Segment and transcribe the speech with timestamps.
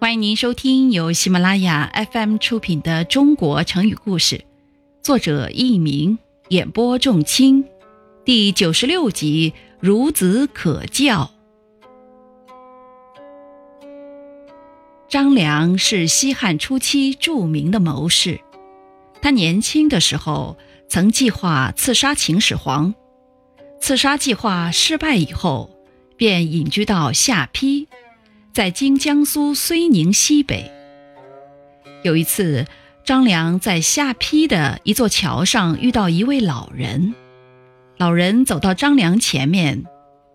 [0.00, 4.36] 欢迎您收听由喜马拉雅 FM 出品的《中国成语故事》，
[5.02, 6.16] 作者佚名，
[6.48, 7.66] 演播仲卿，
[8.24, 9.52] 第九十六集
[9.86, 11.30] 《孺子可教》。
[15.06, 18.40] 张良是西汉初期著名的谋士，
[19.20, 20.56] 他年轻的时候
[20.88, 22.94] 曾计划刺杀秦始皇，
[23.82, 25.68] 刺杀计划失败以后，
[26.16, 27.86] 便隐居到下邳。
[28.52, 30.72] 在今江苏睢宁西北，
[32.02, 32.66] 有一次，
[33.04, 37.14] 张良在下邳的一座桥上遇到一位老人。
[37.96, 39.84] 老人走到张良前面，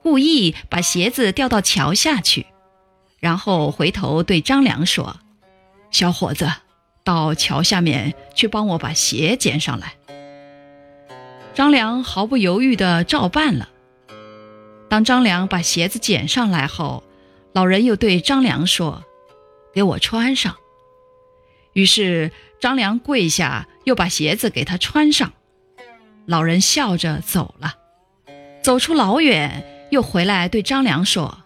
[0.00, 2.46] 故意把鞋子掉到桥下去，
[3.18, 5.16] 然后回头对张良说
[5.90, 6.48] ：“小伙子，
[7.02, 9.94] 到桥下面去帮我把鞋捡上来。”
[11.52, 13.70] 张良毫不犹豫地照办了。
[14.88, 17.02] 当张良把鞋子捡上来后，
[17.54, 19.04] 老人又对张良说
[19.72, 20.56] ：“给我穿上。”
[21.72, 25.32] 于是张良跪下，又把鞋子给他穿上。
[26.26, 27.74] 老人笑着走了，
[28.60, 31.44] 走出老远，又回来对张良说：“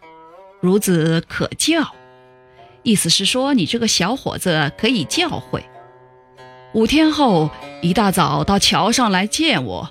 [0.63, 1.95] 孺子可教。”
[2.83, 5.63] 意思是说你这个小伙子可以教诲。
[6.73, 7.51] 五天后
[7.83, 9.91] 一大早到桥上来见我。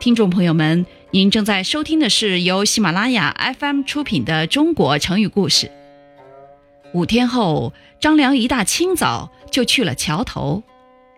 [0.00, 0.84] 听众朋友们。
[1.10, 5.66] 您正在收听的是由喜马拉雅 FM 出品的《中国成语故事》。
[6.92, 10.62] 五天后，张良一大清早就去了桥头，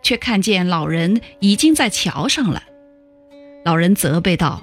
[0.01, 2.63] 却看见老人已经在桥上了。
[3.65, 4.63] 老人责备道：“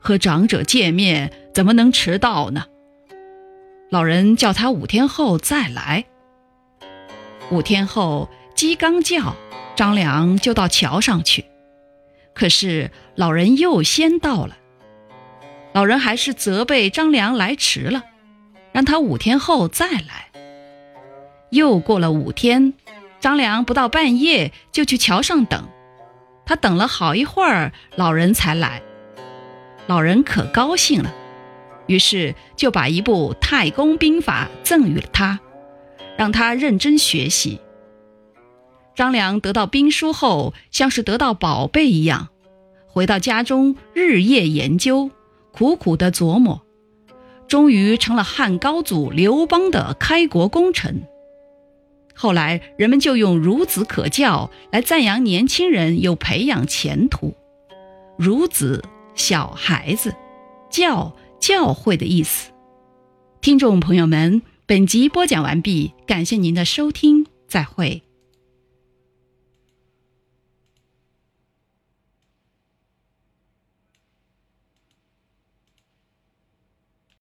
[0.00, 2.64] 和长者见面怎么能迟到呢？”
[3.92, 6.06] 老人叫他五天后再来。
[7.50, 9.36] 五天后，鸡刚叫，
[9.76, 11.44] 张良就到桥上去。
[12.34, 14.56] 可是老人又先到了，
[15.72, 18.02] 老人还是责备张良来迟了，
[18.72, 20.30] 让他五天后再来。
[21.50, 22.74] 又过了五天，
[23.20, 25.68] 张良不到半夜就去桥上等，
[26.44, 28.82] 他等了好一会儿，老人才来。
[29.86, 31.14] 老人可高兴了，
[31.86, 35.38] 于是就把一部《太公兵法》赠予了他，
[36.16, 37.60] 让他认真学习。
[38.94, 42.28] 张良得到兵书后，像是得到宝贝一样，
[42.86, 45.10] 回到家中日夜研究，
[45.52, 46.62] 苦苦的琢磨，
[47.48, 51.02] 终于成了汉高祖刘邦的开国功臣。
[52.14, 57.34] 后来人们就用“孺子可教”来赞扬年轻人有培养前途。
[58.18, 58.84] 孺子，
[59.16, 60.14] 小孩子，
[60.70, 62.52] 教，教诲的意思。
[63.40, 68.04] 听众朋友们，本集播讲完毕，感谢您的收听，再会。